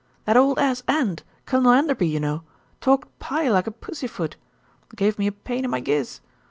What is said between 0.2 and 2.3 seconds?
"That old ass End, Colonel Enderby, you